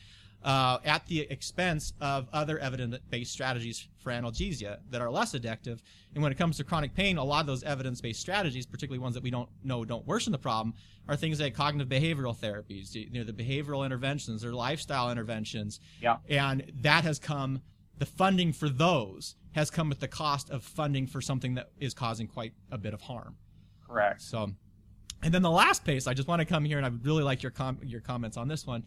[0.42, 5.80] uh, at the expense of other evidence-based strategies for analgesia that are less addictive.
[6.14, 9.14] And when it comes to chronic pain, a lot of those evidence-based strategies, particularly ones
[9.14, 10.74] that we don't know don't worsen the problem,
[11.08, 15.80] are things like cognitive behavioral therapies, you know, the behavioral interventions or lifestyle interventions.
[16.00, 16.16] Yeah.
[16.28, 17.62] And that has come,
[18.00, 21.92] the funding for those has come at the cost of funding for something that is
[21.92, 23.36] causing quite a bit of harm.
[23.86, 24.22] Correct.
[24.22, 24.50] So,
[25.22, 27.22] and then the last piece, I just want to come here and I would really
[27.22, 28.84] like your com- your comments on this one,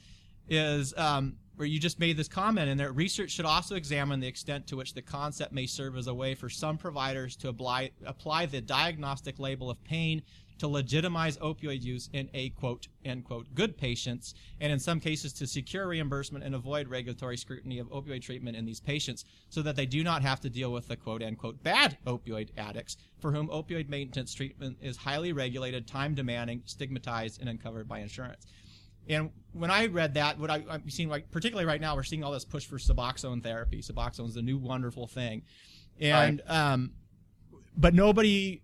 [0.49, 2.91] is um, where you just made this comment in there.
[2.91, 6.33] Research should also examine the extent to which the concept may serve as a way
[6.33, 10.23] for some providers to apply apply the diagnostic label of pain
[10.59, 15.33] to legitimize opioid use in a quote end quote good patients, and in some cases
[15.33, 19.75] to secure reimbursement and avoid regulatory scrutiny of opioid treatment in these patients, so that
[19.75, 23.31] they do not have to deal with the quote end quote bad opioid addicts for
[23.31, 28.45] whom opioid maintenance treatment is highly regulated, time demanding, stigmatized, and uncovered by insurance.
[29.09, 32.23] And when I read that, what I, I'm seeing, like particularly right now, we're seeing
[32.23, 33.81] all this push for Suboxone therapy.
[33.81, 35.41] Suboxone is the new wonderful thing,
[35.99, 36.91] and um,
[37.75, 38.61] but nobody,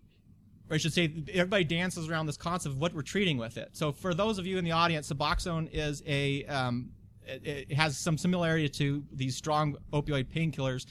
[0.70, 3.70] or I should say, everybody dances around this concept of what we're treating with it.
[3.74, 6.92] So for those of you in the audience, Suboxone is a um,
[7.26, 10.86] it, it has some similarity to these strong opioid painkillers.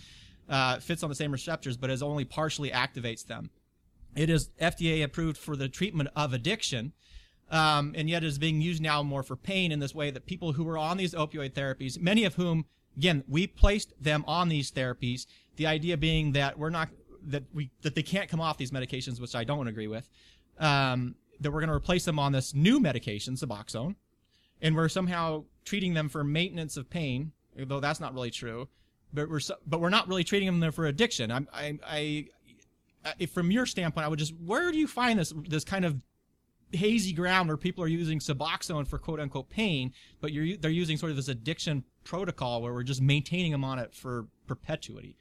[0.48, 3.50] Uh, fits on the same receptors, but is only partially activates them.
[4.16, 6.94] It is FDA approved for the treatment of addiction,
[7.50, 10.54] um, and yet is being used now more for pain in this way that people
[10.54, 12.64] who are on these opioid therapies, many of whom,
[12.96, 15.26] again, we placed them on these therapies.
[15.56, 16.88] The idea being that we're not
[17.28, 20.08] that we that they can't come off these medications, which I don't agree with.
[20.58, 23.94] Um, that we're going to replace them on this new medication, Suboxone,
[24.60, 28.68] and we're somehow treating them for maintenance of pain, though that's not really true.
[29.12, 31.30] But we're but we're not really treating them for addiction.
[31.30, 32.26] I'm, I, I,
[33.20, 36.02] I, from your standpoint, I would just where do you find this this kind of
[36.72, 40.96] hazy ground where people are using Suboxone for quote unquote pain, but you're they're using
[40.96, 45.16] sort of this addiction protocol where we're just maintaining them on it for perpetuity.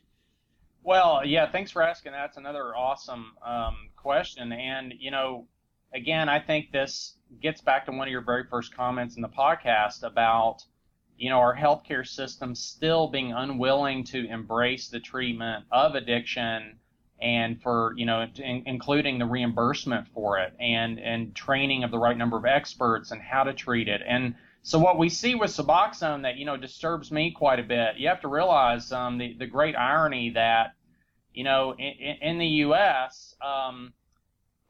[0.87, 2.13] Well, yeah, thanks for asking.
[2.13, 4.53] That's another awesome um, question.
[4.53, 5.45] And, you know,
[5.93, 9.27] again, I think this gets back to one of your very first comments in the
[9.27, 10.63] podcast about,
[11.17, 16.79] you know, our healthcare system still being unwilling to embrace the treatment of addiction
[17.21, 21.99] and for, you know, in, including the reimbursement for it and, and training of the
[21.99, 23.99] right number of experts and how to treat it.
[24.07, 27.97] And so what we see with Suboxone that, you know, disturbs me quite a bit,
[27.97, 30.75] you have to realize um, the, the great irony that,
[31.37, 33.93] you know, in, in the U.S., um,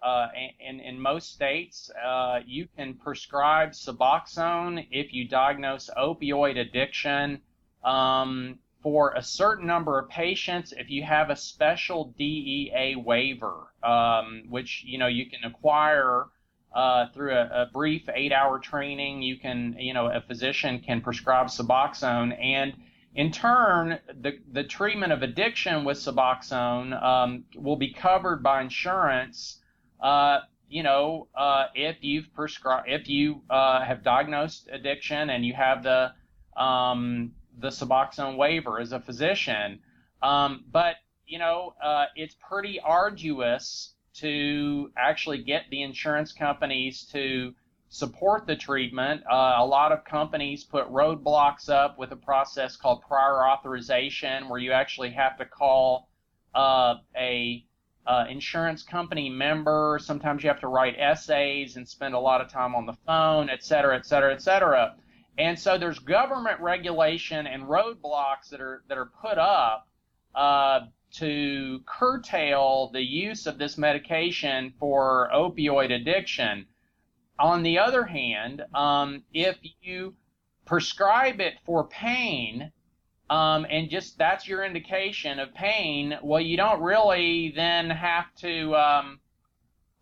[0.04, 0.28] uh,
[0.60, 7.40] in, in most states, uh, you can prescribe Suboxone if you diagnose opioid addiction
[7.86, 14.44] um, for a certain number of patients if you have a special DEA waiver, um,
[14.50, 16.26] which, you know, you can acquire
[16.76, 19.22] uh, through a, a brief eight-hour training.
[19.22, 22.74] You can, you know, a physician can prescribe Suboxone and
[23.18, 29.60] in turn, the, the treatment of addiction with Suboxone um, will be covered by insurance.
[30.00, 35.54] Uh, you know, uh, if you've prescribed, if you uh, have diagnosed addiction and you
[35.54, 36.14] have the
[36.62, 39.80] um, the Suboxone waiver as a physician,
[40.22, 47.54] um, but you know, uh, it's pretty arduous to actually get the insurance companies to
[47.90, 49.24] support the treatment.
[49.32, 54.60] Uh, a lot of companies put roadblocks up with a process called prior authorization, where
[54.60, 56.10] you actually have to call
[56.54, 57.64] uh, a
[58.06, 60.00] uh, insurance company member.
[60.02, 63.50] Sometimes you have to write essays and spend a lot of time on the phone,
[63.50, 64.96] et cetera, et cetera, et cetera.
[65.38, 69.88] And so there's government regulation and roadblocks that are that are put up
[70.34, 70.80] uh,
[71.12, 76.66] to curtail the use of this medication for opioid addiction.
[77.40, 80.16] On the other hand, um, if you
[80.66, 82.72] prescribe it for pain,
[83.30, 88.76] um, and just that's your indication of pain, well, you don't really then have to,
[88.76, 89.20] um,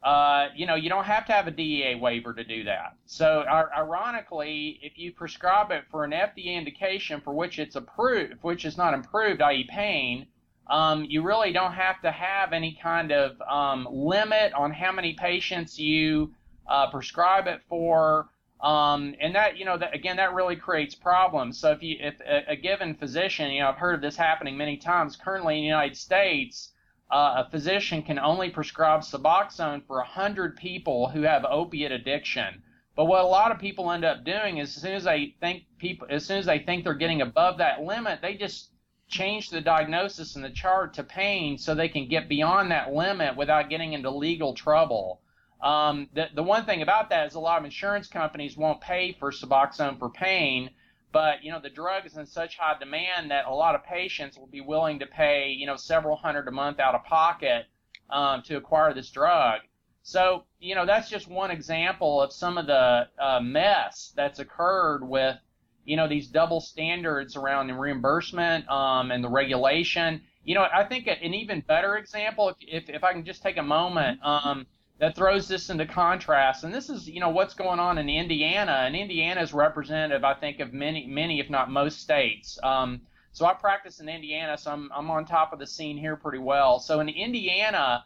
[0.03, 2.95] uh, you know, you don't have to have a DEA waiver to do that.
[3.05, 8.63] So, ironically, if you prescribe it for an FDA indication for which it's approved, which
[8.63, 10.27] is not improved, i.e., pain,
[10.67, 15.13] um, you really don't have to have any kind of um, limit on how many
[15.13, 16.33] patients you
[16.67, 18.29] uh, prescribe it for.
[18.61, 21.59] Um, and that, you know, that, again, that really creates problems.
[21.59, 24.57] So if you, if a, a, given physician, you know, I've heard of this happening
[24.57, 25.15] many times.
[25.17, 26.71] Currently in the United States,
[27.11, 32.63] uh, a physician can only prescribe Suboxone for 100 people who have opiate addiction.
[32.95, 35.65] But what a lot of people end up doing is, as soon as they think
[35.77, 38.71] people, as soon as they think they're getting above that limit, they just
[39.07, 43.35] change the diagnosis and the chart to pain so they can get beyond that limit
[43.35, 45.21] without getting into legal trouble.
[45.61, 49.13] Um, the, the one thing about that is a lot of insurance companies won't pay
[49.19, 50.69] for Suboxone for pain,
[51.11, 54.37] but you know the drug is in such high demand that a lot of patients
[54.37, 57.67] will be willing to pay you know several hundred a month out of pocket
[58.09, 59.61] um, to acquire this drug.
[60.03, 65.07] So you know that's just one example of some of the uh, mess that's occurred
[65.07, 65.37] with
[65.85, 70.21] you know these double standards around the reimbursement um, and the regulation.
[70.43, 73.57] You know I think an even better example, if if, if I can just take
[73.57, 74.19] a moment.
[74.21, 74.67] Um,
[74.99, 76.63] that throws this into contrast.
[76.63, 78.83] And this is, you know, what's going on in Indiana.
[78.85, 82.57] And Indiana is representative, I think, of many, many, if not most states.
[82.63, 83.01] Um,
[83.33, 86.37] so I practice in Indiana, so I'm, I'm on top of the scene here pretty
[86.37, 86.79] well.
[86.79, 88.05] So in Indiana,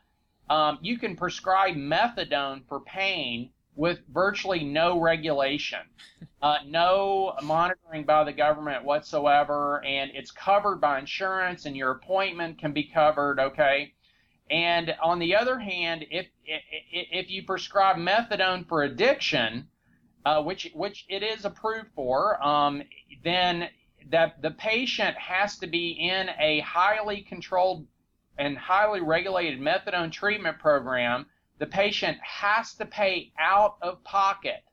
[0.49, 5.79] um, you can prescribe methadone for pain with virtually no regulation,
[6.41, 12.57] uh, no monitoring by the government whatsoever, and it's covered by insurance, and your appointment
[12.57, 13.39] can be covered.
[13.39, 13.93] Okay,
[14.49, 19.67] and on the other hand, if if you prescribe methadone for addiction,
[20.25, 22.81] uh, which which it is approved for, um,
[23.23, 23.69] then
[24.09, 27.85] that the patient has to be in a highly controlled
[28.37, 31.27] and highly regulated methadone treatment program.
[31.59, 34.63] The patient has to pay out of pocket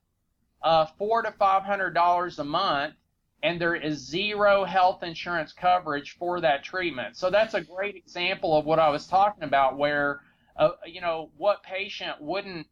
[0.62, 2.94] uh, four to five hundred dollars a month
[3.42, 7.16] and there is zero health insurance coverage for that treatment.
[7.16, 10.20] So that's a great example of what I was talking about, where,
[10.56, 12.66] uh, you know, what patient wouldn't,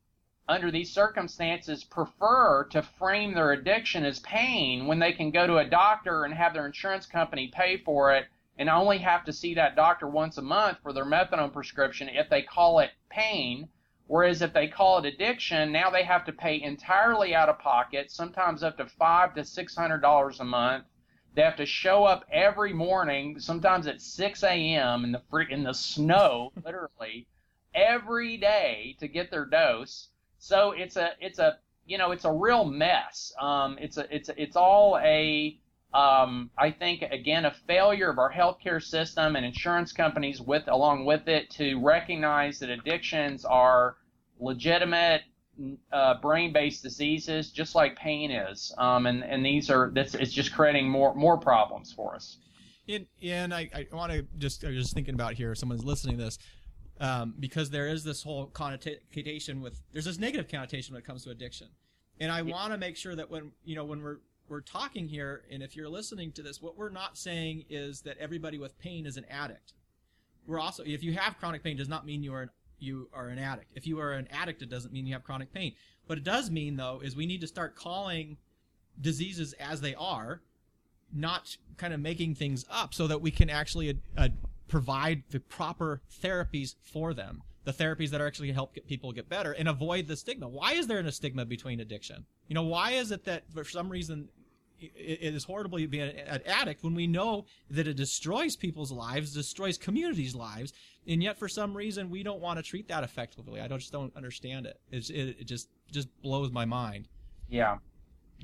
[0.48, 5.58] under these circumstances, prefer to frame their addiction as pain when they can go to
[5.58, 8.26] a doctor and have their insurance company pay for it
[8.58, 12.28] and only have to see that doctor once a month for their methadone prescription if
[12.28, 13.68] they call it pain
[14.06, 18.10] Whereas if they call it addiction, now they have to pay entirely out of pocket,
[18.10, 20.84] sometimes up to five to six hundred dollars a month.
[21.34, 25.04] They have to show up every morning, sometimes at 6 a.m.
[25.04, 27.26] in the free, in the snow, literally,
[27.74, 30.10] every day to get their dose.
[30.38, 33.32] So it's a it's a you know it's a real mess.
[33.40, 35.58] Um, it's a it's a, it's all a
[35.94, 41.04] um, I think again a failure of our healthcare system and insurance companies with along
[41.04, 43.96] with it to recognize that addictions are
[44.40, 45.22] legitimate
[45.92, 50.88] uh, brain-based diseases, just like pain is, um, and and these are it's just creating
[50.88, 52.38] more more problems for us.
[52.88, 55.54] And, and I, I want to just I was just thinking about here.
[55.54, 56.38] Someone's listening to this.
[57.00, 61.24] Um, because there is this whole connotation with there's this negative connotation when it comes
[61.24, 61.66] to addiction,
[62.20, 64.18] and I want to make sure that when you know when we're
[64.48, 68.18] we're talking here, and if you're listening to this, what we're not saying is that
[68.18, 69.72] everybody with pain is an addict.
[70.46, 73.28] We're also, if you have chronic pain, does not mean you are an, you are
[73.28, 73.72] an addict.
[73.74, 75.72] If you are an addict, it doesn't mean you have chronic pain.
[76.06, 78.36] What it does mean, though, is we need to start calling
[79.00, 80.42] diseases as they are,
[81.12, 84.28] not kind of making things up, so that we can actually uh, uh
[84.66, 89.28] provide the proper therapies for them the therapies that are actually help get people get
[89.28, 90.48] better and avoid the stigma.
[90.48, 92.26] Why is there a stigma between addiction?
[92.46, 94.28] You know, why is it that for some reason
[94.80, 99.32] it is horrible to be an addict when we know that it destroys people's lives,
[99.32, 100.72] destroys communities' lives,
[101.06, 103.60] and yet for some reason we don't want to treat that effectively.
[103.60, 104.80] I just don't understand it.
[104.90, 107.08] It's, it, it just just blows my mind.
[107.48, 107.78] Yeah.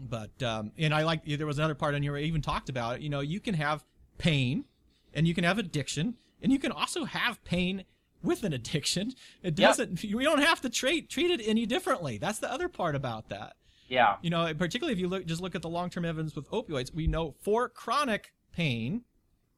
[0.01, 2.69] But um, and I like there was another part in here where I even talked
[2.69, 3.03] about it.
[3.03, 3.85] you know you can have
[4.19, 4.65] pain,
[5.13, 7.85] and you can have addiction, and you can also have pain
[8.23, 9.13] with an addiction.
[9.43, 10.03] It doesn't.
[10.03, 10.15] Yep.
[10.15, 12.19] We don't have to treat treat it any differently.
[12.19, 13.55] That's the other part about that.
[13.89, 14.17] Yeah.
[14.23, 17.07] You know, particularly if you look just look at the long-term evidence with opioids, we
[17.07, 19.03] know for chronic pain,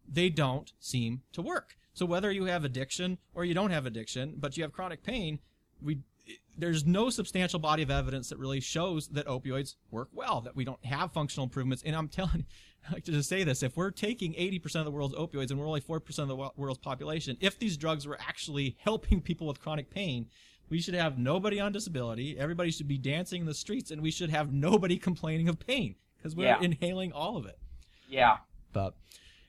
[0.09, 1.77] they don't seem to work.
[1.95, 5.41] So whether you have addiction or you don't have addiction, but you have chronic pain,
[5.83, 5.99] we
[6.57, 10.65] there's no substantial body of evidence that really shows that opioids work well, that we
[10.65, 11.83] don't have functional improvements.
[11.85, 12.45] And I'm telling
[12.89, 15.59] I like to just say this: if we're taking 80% of the world's opioids and
[15.59, 19.61] we're only 4% of the world's population, if these drugs were actually helping people with
[19.61, 20.27] chronic pain,
[20.69, 22.37] we should have nobody on disability.
[22.39, 25.95] Everybody should be dancing in the streets, and we should have nobody complaining of pain
[26.17, 26.61] because we're Yeah.
[26.61, 27.59] inhaling all of it.
[28.09, 28.39] Yeah.
[28.73, 28.95] But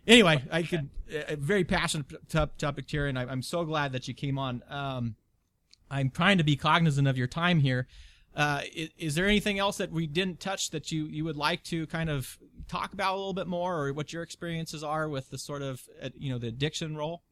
[0.07, 0.89] anyway, I could
[1.27, 2.05] a very passionate
[2.57, 4.63] topic here, and I, I'm so glad that you came on.
[4.69, 5.15] Um,
[5.89, 7.87] I'm trying to be cognizant of your time here.
[8.35, 11.63] Uh, is, is there anything else that we didn't touch that you you would like
[11.65, 15.29] to kind of talk about a little bit more, or what your experiences are with
[15.29, 17.23] the sort of uh, you know the addiction role?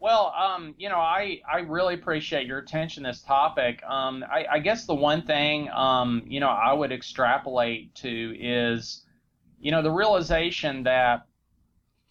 [0.00, 3.82] Well, um, you know, I, I really appreciate your attention to this topic.
[3.82, 9.02] Um, I, I guess the one thing, um, you know, I would extrapolate to is,
[9.58, 11.26] you know, the realization that,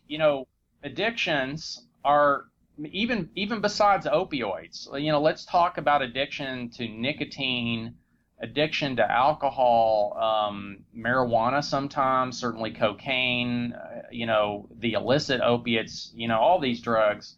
[0.06, 0.48] you know,
[0.84, 2.48] addictions are
[2.86, 4.88] even even besides opioids.
[5.02, 7.96] You know, let's talk about addiction to nicotine,
[8.40, 13.74] addiction to alcohol, um, marijuana sometimes, certainly cocaine.
[13.74, 16.12] Uh, you know, the illicit opiates.
[16.16, 17.36] You know, all these drugs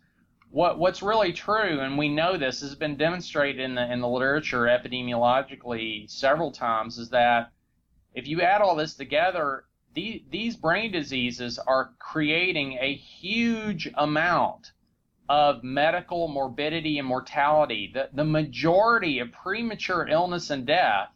[0.52, 4.08] what what's really true, and we know this has been demonstrated in the in the
[4.08, 7.52] literature epidemiologically several times, is that
[8.14, 14.72] if you add all this together, the, these brain diseases are creating a huge amount
[15.30, 17.92] of medical morbidity and mortality.
[17.94, 21.12] The, the majority of premature illness and death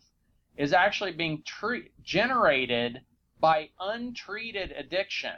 [0.55, 3.01] is actually being tre- generated
[3.39, 5.33] by untreated addiction.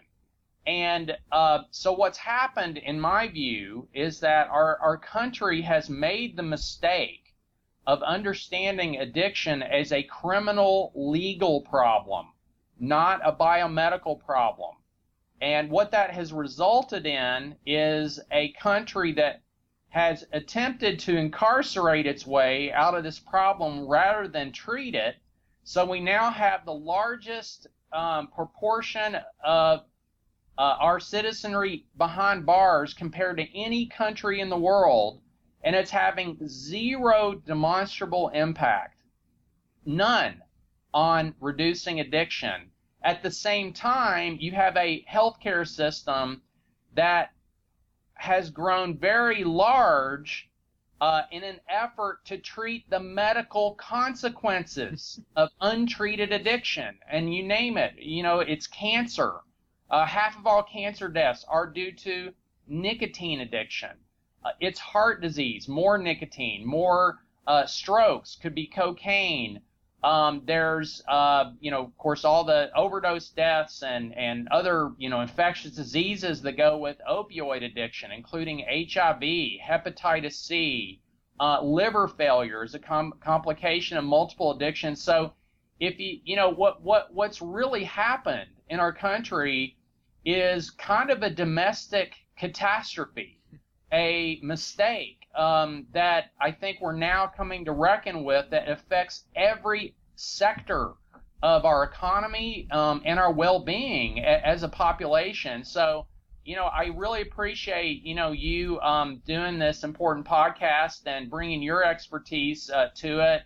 [0.67, 6.35] And uh, so, what's happened, in my view, is that our, our country has made
[6.35, 7.33] the mistake
[7.87, 12.27] of understanding addiction as a criminal legal problem,
[12.79, 14.75] not a biomedical problem.
[15.45, 19.43] And what that has resulted in is a country that
[19.89, 25.17] has attempted to incarcerate its way out of this problem rather than treat it.
[25.63, 29.81] So we now have the largest um, proportion of
[30.57, 35.21] uh, our citizenry behind bars compared to any country in the world,
[35.63, 38.99] and it's having zero demonstrable impact,
[39.85, 40.41] none,
[40.91, 42.71] on reducing addiction.
[43.05, 46.41] At the same time, you have a healthcare system
[46.95, 47.31] that
[48.15, 50.49] has grown very large
[50.99, 56.97] uh, in an effort to treat the medical consequences of untreated addiction.
[57.07, 59.41] And you name it, you know, it's cancer.
[59.87, 62.33] Uh, half of all cancer deaths are due to
[62.67, 63.91] nicotine addiction.
[64.43, 69.61] Uh, it's heart disease, more nicotine, more uh, strokes, could be cocaine.
[70.03, 75.09] Um, there's, uh, you know, of course, all the overdose deaths and, and other, you
[75.09, 79.21] know, infectious diseases that go with opioid addiction, including HIV,
[79.65, 81.01] hepatitis C,
[81.39, 85.01] uh, liver failure is a com- complication of multiple addictions.
[85.01, 85.33] So,
[85.79, 89.75] if you, you know, what, what, what's really happened in our country
[90.23, 93.41] is kind of a domestic catastrophe,
[93.91, 99.95] a mistake um, that I think we're now coming to reckon with that affects every
[100.15, 100.93] sector
[101.43, 105.63] of our economy um, and our well-being a- as a population.
[105.63, 106.07] So,
[106.43, 111.61] you know, I really appreciate you know you um, doing this important podcast and bringing
[111.61, 113.43] your expertise uh, to it.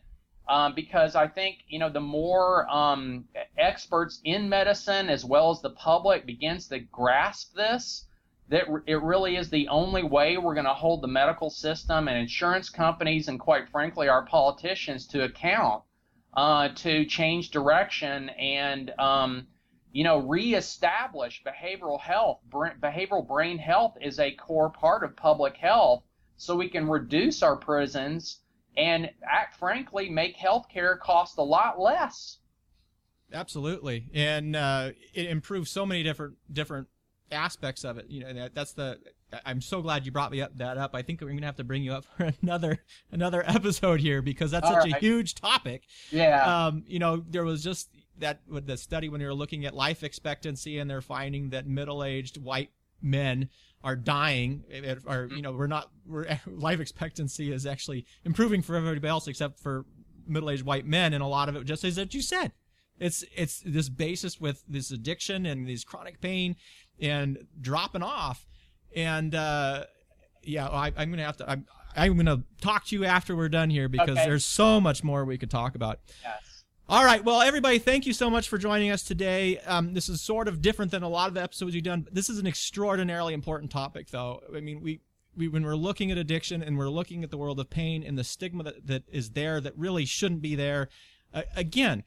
[0.47, 3.25] Um, because I think you know the more um,
[3.57, 8.05] experts in medicine as well as the public begins to grasp this,
[8.49, 12.17] that it really is the only way we're going to hold the medical system and
[12.17, 15.83] insurance companies and quite frankly our politicians to account
[16.33, 19.47] uh, to change direction and um,
[19.91, 22.39] you know reestablish behavioral health.
[22.51, 26.03] Behavioral brain health is a core part of public health,
[26.37, 28.39] so we can reduce our prisons
[28.77, 32.37] and act frankly make healthcare cost a lot less.
[33.31, 36.87] Absolutely, and uh, it improves so many different different
[37.31, 38.05] aspects of it.
[38.09, 38.99] You know, that, that's the.
[39.45, 40.95] I'm so glad you brought me up that up.
[40.95, 42.79] I think we're gonna have to bring you up for another
[43.11, 45.83] another episode here because that's All such a huge topic.
[46.11, 46.65] Yeah.
[46.65, 49.73] Um, you know, there was just that with the study when they were looking at
[49.73, 52.71] life expectancy and they're finding that middle-aged white
[53.01, 53.49] men
[53.83, 58.75] are dying eh, or you know we're not we're life expectancy is actually improving for
[58.75, 59.85] everybody else except for
[60.27, 62.51] middle-aged white men and a lot of it just is that you said
[62.99, 66.55] it's it's this basis with this addiction and these chronic pain
[67.01, 68.45] and dropping off
[68.95, 69.83] and uh
[70.43, 73.69] yeah I, i'm gonna have to I'm, I'm gonna talk to you after we're done
[73.69, 74.25] here because Okay.
[74.27, 76.63] there's so much more we could talk about yes.
[76.91, 77.23] All right.
[77.23, 79.59] Well, everybody, thank you so much for joining us today.
[79.59, 82.07] Um, this is sort of different than a lot of the episodes we've done.
[82.11, 84.41] This is an extraordinarily important topic, though.
[84.57, 85.01] I mean, we,
[85.37, 88.17] we when we're looking at addiction and we're looking at the world of pain and
[88.17, 90.89] the stigma that, that is there that really shouldn't be there.
[91.31, 92.03] Uh, again,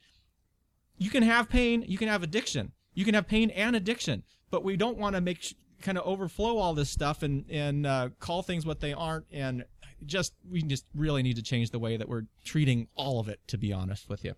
[0.98, 4.62] you can have pain, you can have addiction, you can have pain and addiction, but
[4.62, 8.42] we don't want to make kind of overflow all this stuff and and uh, call
[8.42, 9.64] things what they aren't and
[10.06, 13.40] just we just really need to change the way that we're treating all of it
[13.48, 14.34] to be honest with you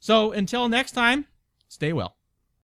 [0.00, 1.26] so until next time,
[1.68, 2.17] stay well.